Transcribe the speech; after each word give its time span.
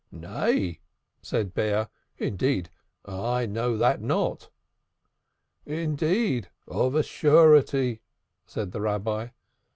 "Nay," 0.11 0.79
said 1.21 1.53
Bear, 1.53 1.87
"indeed, 2.17 2.71
I 3.05 3.45
know 3.45 3.75
not 3.75 4.39
that." 5.67 6.01
"Yea, 6.01 6.43
of 6.67 6.95
a 6.95 7.03
surety," 7.03 8.01
said 8.43 8.71
the 8.71 8.81
Rabbi. 8.81 9.27